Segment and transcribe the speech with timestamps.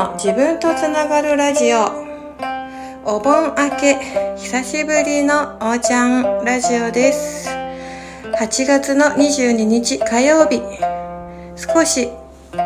[0.00, 1.90] の自分とつながるラジオ。
[3.04, 3.98] お盆明け
[4.38, 7.50] 久しぶりのおーちゃんラジオです。
[8.40, 10.62] 8月の22日火曜日。
[11.54, 12.08] 少し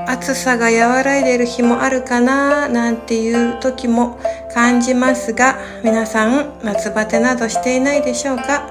[0.07, 4.21] 暑さが和らいでる日もあるかななんていう時も
[4.55, 8.71] 感じますが皆さん夏バテなどしていないでしょうか。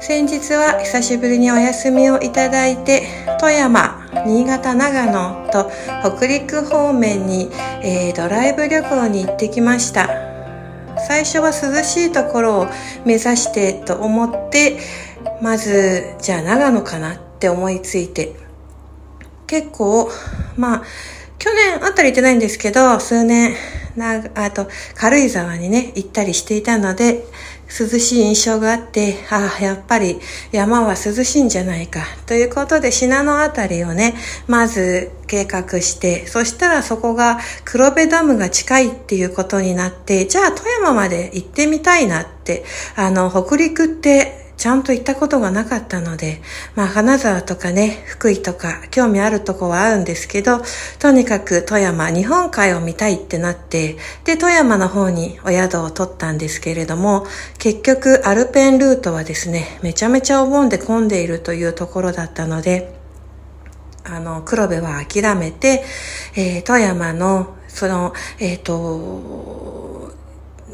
[0.00, 3.06] 先日は久しぶりにお休みをいただいて
[3.40, 4.05] 富山。
[4.24, 5.70] 新潟長野と
[6.16, 7.50] 北陸方面に、
[7.82, 10.08] えー、ドライブ旅行に行ってきました。
[10.98, 12.66] 最初は涼しいところを
[13.04, 14.78] 目指してと思って
[15.42, 18.34] まずじゃあ長野かなって思いついて
[19.46, 20.10] 結構
[20.56, 20.82] まあ
[21.46, 23.54] 去年あたり行ってないんですけど数年
[23.94, 27.22] なあと軽井沢にね行ったりしていたので
[27.68, 30.20] 涼しい印象があって、ああ、やっぱり
[30.52, 32.00] 山は涼しいんじゃないか。
[32.26, 34.14] ということで、信濃あたりをね、
[34.46, 46.40] まず計画して、そしたらそこが黒部ダムが近いっていうことになって、じゃあ富山まで行ってみたいなって、あの、北陸ってちゃんと行ったことがなかったので、
[46.74, 50.62] まあ、金沢とかね、福井とか、興味あるとこはあるんですけど、
[50.98, 57.26] とにかく富山、日本海を見たいってなって、で、富山の方にお宿を取ったんですけれども、
[57.58, 62.94] 結局、アルペンルートはですね、めちゃめちゃお盆で混んでいるというところだったので、
[64.04, 65.84] あの、黒部は諦めて、
[66.34, 70.12] えー、富山の、その、えっ、ー、と、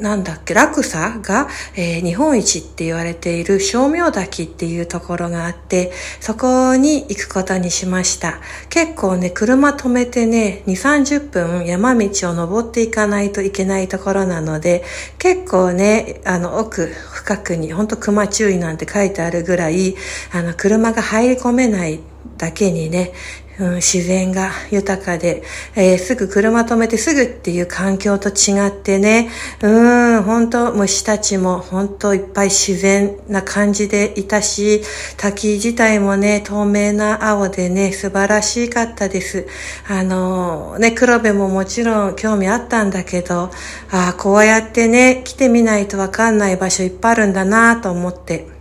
[0.00, 8.40] なんだっけ、落差が、えー、日本一って言われている正明滝っていうところがあって、そこに行くことにしました。
[8.70, 14.82] 結構ね、車止めてね、2、30分山道を登っていかないといけないところなので、
[15.18, 19.94] 結構ね、あの、奥深くに、ほんと熊注意なんて書いてあるぐらい、
[20.32, 22.00] あの、車が入り込めない
[22.38, 23.12] だけにね、
[23.60, 25.42] うん、自然が豊かで、
[25.76, 29.28] えー、すぐ車止めてすぐっていう環境と違ってね、
[29.62, 34.82] うん、本当虫たちも本当いっぱい自然な感じでいたし、
[35.16, 39.46] 滝自体もね、透明な青でね、素晴らしかったです。
[39.88, 43.50] あのー、ね、黒部ももちろん興味あったんだけど、
[43.90, 48.51] ああ、こうやってね、来てみないとわかんない場所いっぱいあるんだなと思って、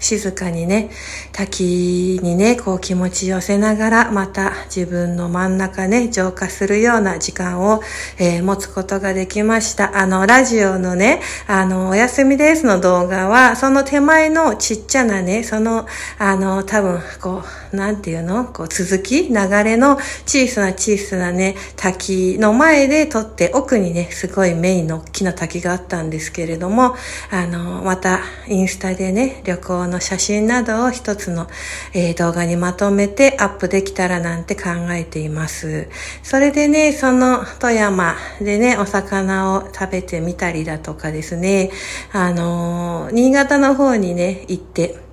[0.00, 0.90] 静かにね、
[1.30, 7.82] 滝にね、こう気持ち寄せながら、また自分の真ん中ね、浄化するような時間を、
[8.18, 9.98] えー、持つことができました。
[9.98, 15.86] あの、ラジオのね、あの、お休みですの動画は、その手前のちっちゃなね、その、
[16.18, 18.46] あの、多分、こう、なんていうの？
[18.46, 19.28] こう、続き？
[19.28, 19.34] 流
[19.64, 19.96] れの
[20.26, 26.96] 小さな小さなね、滝の前で撮って、奥にね、すごいメインの大きな滝があったんですけれども、
[27.30, 31.48] あの、また、インスタでね、旅行のの写真などを一つの、
[31.92, 35.88] えー、動画にまとめてアップできたらなんて考えています。
[36.22, 41.70] それでね、その富山でね、お魚を食べてみたりだとかですね、
[42.12, 45.09] あのー、新潟の方にね、行って、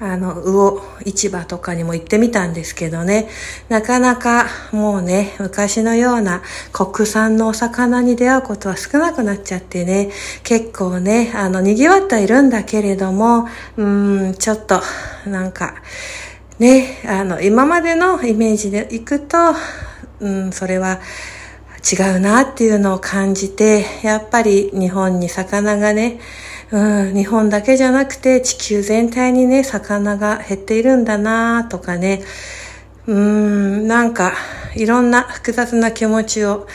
[0.00, 3.28] あの、魚市場とかにも行ってみたんですけどね、
[3.68, 10.10] なかなかもうね、昔のような国産のお魚に出会うことは少なくなっちゃってね、
[10.42, 13.46] 結構ね、あの、賑わってはいるんだけれども、
[13.76, 14.82] うーん、ちょっと、
[15.26, 15.76] なんか、
[16.58, 19.38] ね、あの、今までのイメージで行くと、
[20.20, 21.00] うん、それは、
[21.84, 26.18] 違うなっていうのを感じて、やっぱり日本に魚がね、
[26.70, 32.22] うん、日本だけじゃなくて地球全体にね、魚が減っているんだなとかね、
[33.06, 34.32] うーん、なんか、
[34.74, 36.66] いろんな複雑な気持ちを、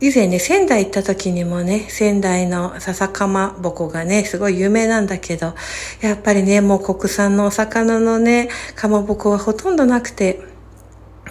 [0.00, 5.54] 以前ね、仙台行った時にもね、仙台の笹かまぼこがね、すごい有名なんだけど、
[6.00, 10.40] やっぱりね、もう国産のお魚のね、かまぼこはほとんどなくて、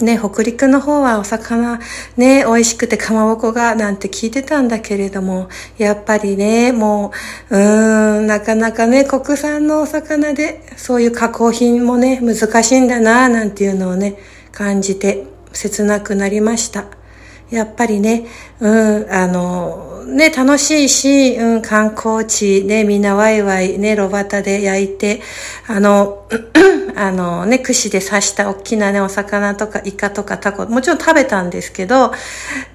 [0.02, 1.80] ね、北陸の方はお魚
[2.18, 5.48] ね、美味しくてかまぼこがなんて聞いてたんだけれども、
[5.78, 7.14] やっぱりね、も
[7.50, 14.18] う、うーん、なかなかね、国産のお魚で、そういう加工品もね、難しいんだな、なんていうのをね、
[14.52, 16.88] 感じて、切なくなりました。
[17.50, 18.26] やっぱりね、
[18.60, 18.68] う
[19.06, 25.22] ん、あの、ね、楽しいし、うん、観光地ね、みんなワイワイね、炉端で焼いて、
[25.68, 26.28] あの、
[26.96, 32.14] あのね、串で刺した大きなね、お魚とかイカとかタコ、もちろん食べたんですけど、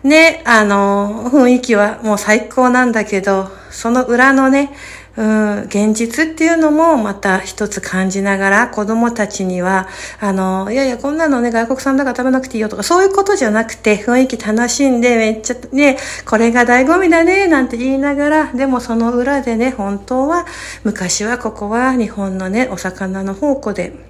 [0.02, 4.70] ね、あの、雰囲気はもう最高なんだけど、その裏のね、
[5.16, 9.88] うん、現実っていうのもまた一つ感じながら子供たちには、
[10.20, 20.46] あの、いやいや、こんなのね、外国産だから食べなくていいよとか、そういうことじゃなくて、雰囲気楽しんで、めっちゃね、これが醍醐味だね、なんて言いながら、でもその裏でね、本当は、
[20.84, 24.09] 昔はここは日本のね、お魚の宝庫で、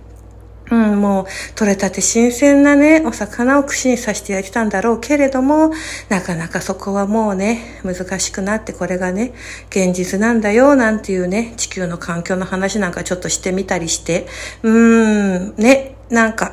[0.71, 1.27] うん、もう、
[1.57, 5.73] 取れたて新鮮なね、お魚を串に刺してやってたんだろうけれども、
[6.09, 9.33] なかなかそこはもうね、難しくなって、これがね、
[9.71, 14.27] 現実なんだよ、なんていうね、地球の環境の話なんかちょっとしてみたりして、
[14.63, 16.53] うーん、ね、なんか、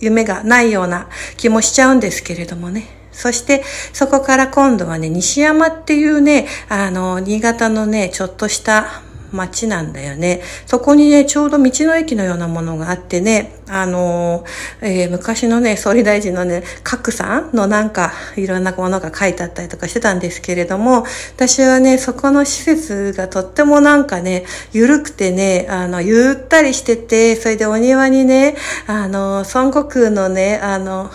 [0.00, 2.86] 夢がないような気もしちゃうんですけれどもね。
[3.12, 3.62] そして、
[3.92, 9.02] そこから今度はね、西山っていうね、あの、新潟のね、ちょっとした
[9.34, 10.40] 街なんだよね。
[10.66, 14.44] そこにね、ちょうど道の駅のようなものがあってね、あの
[14.82, 21.04] えー、昔のね、総理大臣のね、角さんのなんか、いろんなものが書いてあったりとかしてたんですけれども、
[21.34, 28.56] 私はね、そこの施設がとってもなんかね、ゆるくてね、あの、ゆったりしてて、それでお庭にね、
[28.86, 31.10] あの、孫悟空のね、あの、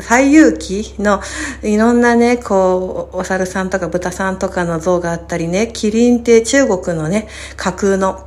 [0.00, 1.20] 最遊記の
[1.62, 8.26] いろんなね、こう、お猿さんとか豚さんとかの像があったりね、キリンって中国のね、架空の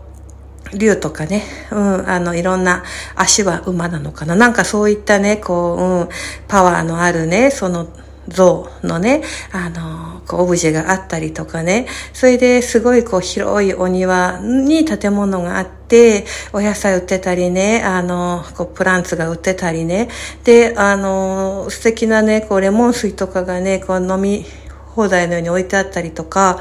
[0.76, 2.84] 竜とかね、うん、あの、いろんな
[3.16, 4.36] 足は馬なのかな。
[4.36, 6.10] なんかそういったね、こう、うん、
[6.48, 7.88] パワーのあるね、その、
[8.28, 9.22] 像のね、
[9.52, 20.10] あの、こう、オブジェがあったりとかね、それですごいこう、広いお庭に建物があって、お野菜売ってたりね、あの、こう、プランツが売ってたりね、
[20.44, 24.46] で、あの、素敵なね、こう、レモン水とかがね、こう、飲み
[24.96, 26.60] 放題のように置いてあったりとか、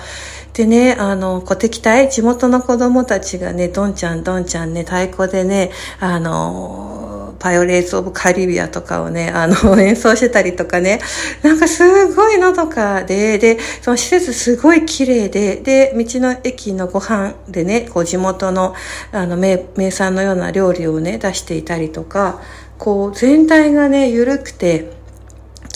[0.56, 5.70] でね、あの、小敵隊、地元の子供たちがね、どんちゃんどんちゃんね、太鼓でね、
[6.00, 7.05] あの、
[7.38, 11.00] パイオレーツ・オブ・カリビアとかをね、あの、演奏してたりとかね、
[11.42, 18.74] なんかすごいのとかで、で、その施設すごい綺麗で、で、道の駅のご飯でね、こう地元の、
[19.12, 22.40] あの、名、名産のような料理をね、出していたりとか、
[22.78, 24.96] こう、全体がね、緩くて、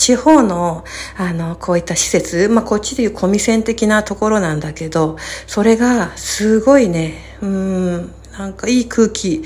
[0.01, 0.83] 地方の、
[1.15, 9.43] あの、こういった施設、まあ、こっちでいうコミセン的なところなんだけど、それが、すごいね、うん、なんかいい空気、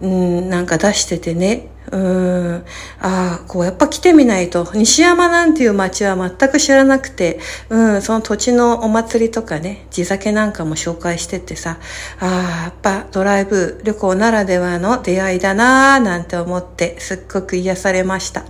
[0.00, 2.64] うん、なんか出しててね、うん、
[3.00, 7.40] ああ、こうやっぱ来てみないと、西山なんていう街は全く知らなくて、
[7.70, 11.78] うん、その土地のお祭りとかね、地酒なんかも紹介しててさ、
[12.20, 18.44] ああ、やっぱドライブ旅行ならではの出会いだなーなんて思って、すっごく癒されました。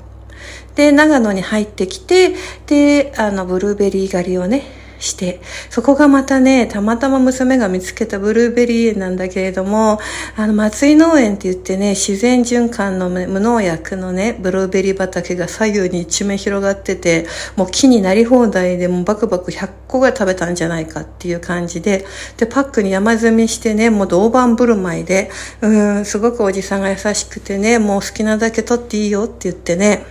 [0.75, 2.35] で、長野に入ってきて、
[2.67, 5.41] で、あの、ブルーベリー狩りをね、して、
[5.71, 9.99] そこがまたね、たまたま娘が見つけたブルーベリー園なんだけれども、
[10.37, 22.05] あの、松井農園って言ってね、自然循環の無農薬のね、ブルーベリー畑が左右に一面広がってて、もう木になり放題でもうバクバク100個が食べたんじゃないかっていう感じで、
[22.37, 25.31] で、パックに山積みしてね、もう銅板振る舞いで、
[25.61, 25.69] う
[26.01, 30.05] ん、すごくおじさんが優しくてね、もう好きなだけ取っていいよって言ってね、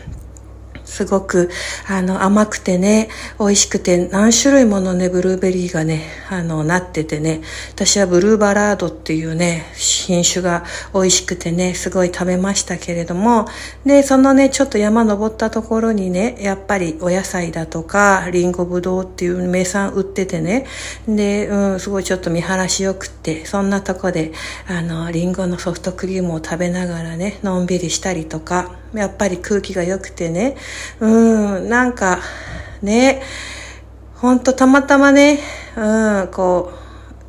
[0.87, 1.49] すごく、
[1.87, 7.41] あの、甘くてね、美味しくて、何種類ものね、ブルーベリーがね、あの、なっててね、
[7.75, 10.63] 私はブルーバラードっていうね、品種が
[10.93, 13.47] 美味しくてね、すごい食べましたけれども、
[13.85, 20.65] で、そのね、ちょっと山登ったところにね、やっぱりお野菜だとか、リンゴブドウっていう名産売っててね、
[21.07, 24.31] で、うん、すごいちょっと見晴らしよくって、そんなとこで、
[24.67, 30.55] あの、リンゴのソフトクリームを食べながらね、のんびりしたりとか、やっぱり空気が良くてね、
[30.99, 32.19] うん、なんか、
[32.81, 33.21] ね、
[34.15, 35.39] ほんとたまたまね、
[35.75, 36.71] うん、こ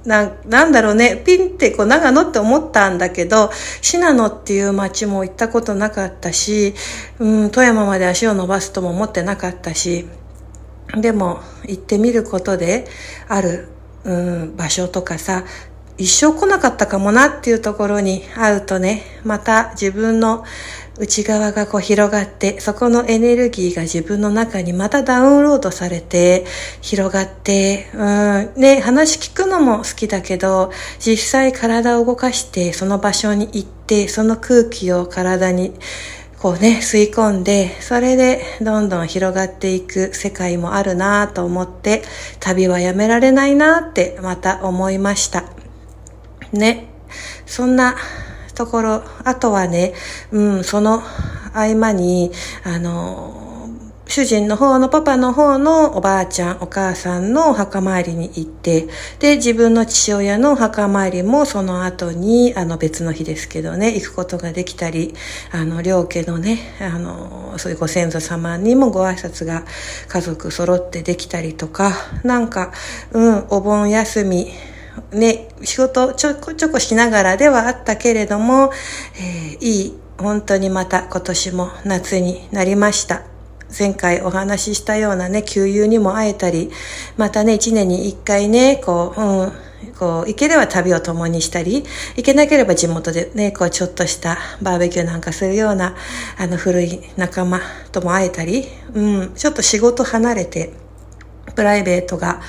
[0.04, 3.50] う、な、なんだろうね、ピンってこう長野って思ったんだけど、
[3.82, 6.74] 信濃っていう街も行ったことなかったし、
[7.18, 10.08] うん、富山まで足を伸ばすとも思ってなかったし、
[10.96, 12.86] でも行ってみることで、
[13.28, 13.68] ある、
[14.04, 15.44] うん、場所とかさ、
[15.98, 20.44] 一生来なかったかもなっていうところに会うとね、また自分の
[20.98, 26.44] 内側がこう広がって、そこのエネルギーが自分の中にまたダウンロードされて、
[26.80, 35.74] 広がって、うん、ね、話聞くのも好きだけど、実際体を動かして、その場所に行って、その空気を体に、
[36.40, 42.02] こうね、吸い込んで、それでどんどん広がっていく世界もあるなぁと思って、
[42.38, 45.44] 旅はやめられないなってまた思いました。
[46.52, 46.88] ね。
[47.46, 47.96] そんな
[48.58, 49.94] ところ、あとはね、
[50.32, 51.00] うん、その
[51.54, 52.32] 合間に、
[52.64, 53.44] あの、
[54.08, 58.88] 主人の方のパパの方のおばあちゃん、お母さんのお墓参りに行って、
[59.20, 65.14] で、自分の父親のお墓参りもその後に、あの別の日ですけどね、行くことができたり、
[65.52, 69.64] あの、両家のね、あの、そういうご先祖様にもご挨拶が
[70.08, 71.92] 家族揃ってできたりとか、
[72.24, 72.72] なんか、
[73.12, 74.50] うん、お盆休み、
[75.12, 78.70] ね、仕事ちょこちょこしながらではあったけれども、
[79.16, 83.22] えー、いい、本当にまた今年も夏になりました。
[83.76, 86.70] 前回お話ししたようなね、給油にも会えたり、
[87.16, 89.52] またね、一年に一回ね、こう、うん、
[89.98, 91.84] こう、行ければ旅を共にしたり、
[92.16, 95.94] 行けなければ地元でね、こう、ちょっとしたバーベキューなんかするような、
[96.38, 97.60] あの、古い仲間
[97.92, 100.72] とも会えたり、うん、ちょっと仕事離れて、
[101.54, 102.40] プライベートが、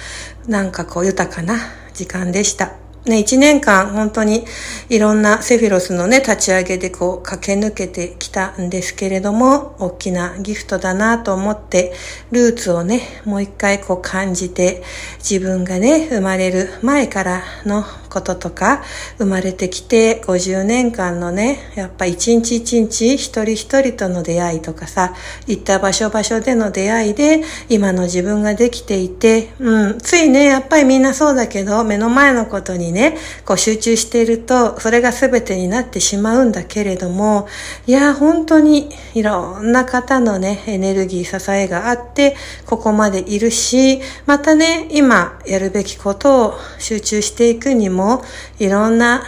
[0.48, 1.56] なんかこう、豊かな
[2.00, 2.72] 時間でした。
[3.06, 4.46] ね、一年間本当に
[4.90, 11.94] いろんなセフィロスのね、立ち上げでこう駆け抜けてきたんですけれども、大きなギフトだなと思って、
[12.32, 14.84] ルーツをね、もう一回こう感じて、
[15.18, 18.82] 自分がね、生まれる前からのこととか、
[19.18, 25.14] 生まれてきて50年間のね、やっぱ一日一日一人一人との出会いとかさ、
[25.48, 37.48] 行った場所場所での出会いで、今の自分ができていて、うん、ついね、やっぱりみんなそうだけど、目の前のことにね、こう集中していると、それが全てになってしまうんだけれども、
[37.86, 42.36] いや、本当にいろんな方のね、エネルギー、支えがあって、
[42.66, 48.24] ここまでいるし、またね、今やるべきことを集中していくにも、も
[48.60, 49.24] いろんな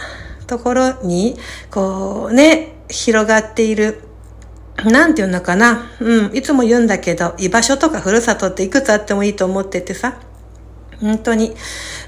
[0.46, 1.36] ところに、
[1.70, 4.02] こうね、広がっている
[4.84, 5.90] なんて言うのかな。
[6.00, 6.36] うん。
[6.36, 10.18] いつも言うんだけど、居場所とかふるさとっていくつあってもいいと思っててさ。
[11.02, 11.52] 本当に、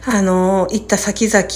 [0.07, 1.47] あの、行った先々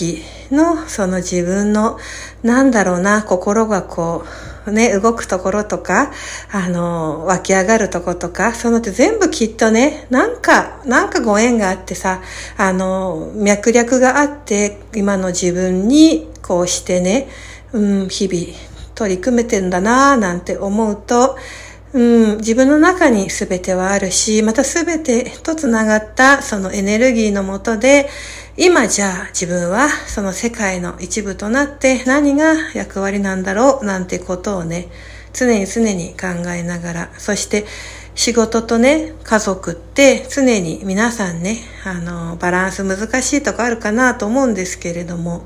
[0.50, 1.98] の、その自分の、
[2.42, 4.24] なんだろうな、心がこ
[4.66, 6.10] う、ね、動くところとか、
[6.50, 12.20] あの、湧き上がるところとか、そのって全部きっとね、なんか、なんかご縁があってさ、
[12.56, 17.28] あの、脈略があって、今の自分に、こうしてね、
[17.72, 18.58] うん、日々、
[18.96, 21.36] 取り組めてんだなぁ、なんて思うと、
[21.94, 28.08] うん、自分の中に全てはあるし、また全てと繋がったそのエネルギーのもとで、
[28.58, 34.88] 今じゃあ自分はその世界の一部となって何が役割なんだろうなんてことをね、
[35.32, 37.64] 常に常に考えながら、そして
[38.14, 45.44] 仕事とね、家族って常に皆さんね、あの、バランス難しいとこあるかなと思うんですけれども、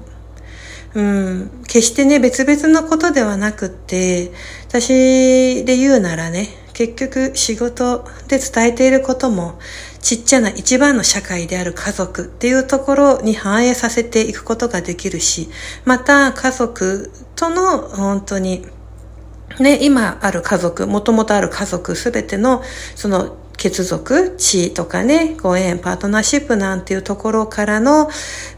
[0.94, 4.30] うん、決してね、別々のことではなくって、
[4.68, 9.58] 私で言うならね、結局仕事で伝えていることも、
[10.00, 15.48] ちっちゃな一番の社会である家族っていうところに反映させていくことができるし、
[15.84, 18.66] また家族との本当に
[19.60, 22.62] ね、今ある家族、もともとある家族すべての
[22.96, 28.08] その血族、地とかね、ご縁、パートナーシップなんていうところからの、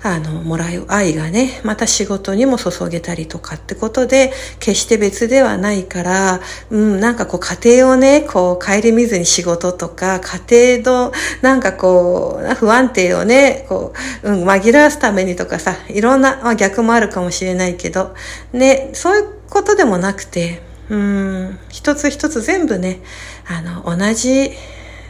[0.02, 18.14] あの、もらう愛がね、また仕事にも注げたりとかってことで、決して別ではないから、うん、なんかこう家庭をね、こう、顧みずに仕事とか、家庭の、なんかこう、不安定をね、こう、うん、紛らわすためにとかさ、いろんな、まあ、逆もあるかもしれないけど、
[18.52, 23.00] ね、そういうことでもなくて、うん、一つ一つ全部ね、
[23.46, 24.52] あの、同じ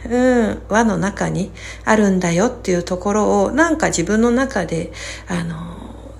[0.09, 1.51] うん、輪の中に
[1.83, 4.91] あるんだよっていうところをなんか自分の中で
[5.27, 5.75] あの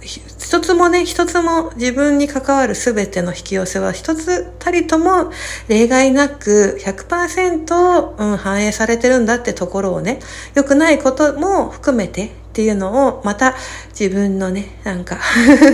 [0.06, 5.32] 一つもね、一つも自分に関わるすべての引き寄せは一つたりとも
[5.68, 10.20] 例外なく100%、うん、反映されてるんだってところをね、
[10.54, 13.56] 良くないことも含めてっていうのをまた
[14.00, 15.18] 自分のね、なんか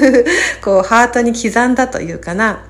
[0.63, 2.63] こうハートに刻んだというかな、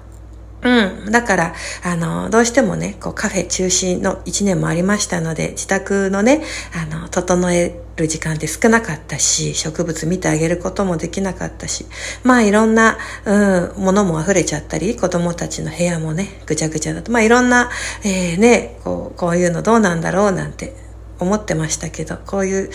[0.63, 1.11] うん。
[1.11, 6.41] だから、あの、どうしてもね、こうカフェ中心の一年もありましたので、自宅のね、
[6.75, 11.85] あの、整える時間って少なかったし、植物見てあげることもできなかったし、
[12.23, 17.71] まあいろんな、うん、ものも溢れちゃったり、子供たちの部屋もね、ぐちゃぐちゃだと、まあいろんな、
[18.03, 20.75] えー、ね、こう、こういうのどうなんだろうなんて
[21.19, 22.69] 思ってましたけど、こういう、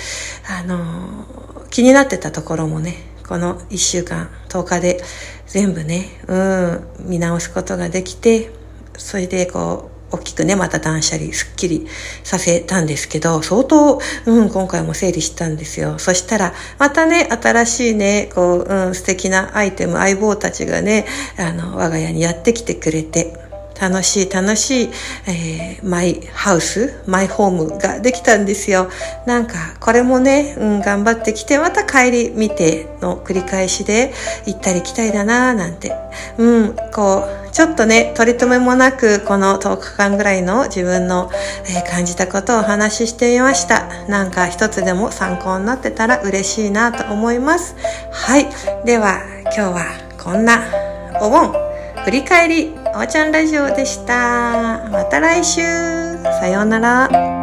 [0.48, 1.24] あの、
[1.70, 2.94] 気になってたところもね、
[3.26, 5.00] この1週間、10日で
[5.46, 8.50] 全部ね、うん、見直すことができて、
[8.96, 11.86] それでこう、大きくね、また断捨離、すっきり
[12.22, 15.98] させたんですけど、相当、うん、今回も整理したんですよ。
[15.98, 21.06] そしたら、またね、新しいね、こう、うん、素敵なアイテム、相棒たちがね、
[21.38, 23.36] あの、我が家にやってきてくれて、
[23.80, 24.90] 楽しい楽しい、
[25.26, 28.88] えー、マイハウス、マイホームができたんですよ。
[29.26, 34.12] なんか、これもね、うん、頑張ってきて、また帰り見ての繰り返しで、
[34.46, 35.92] 行ったり来たりだなぁ、なんて。
[36.38, 41.30] うん、こう、ちょっとね、取り留めもなく、この10日間ぐらいの自分の、
[41.68, 43.86] えー、感じたことをお話ししてみました。
[44.08, 47.74] なんか一つでも参考になってたら嬉しいなと思います。
[48.12, 48.46] はい。
[48.84, 49.84] では、今日は
[50.18, 50.64] こんな
[51.20, 51.52] お盆
[52.04, 54.88] 振り返りおーちゃんラジオでした。
[54.90, 55.60] また来週。
[55.60, 57.35] さようなら。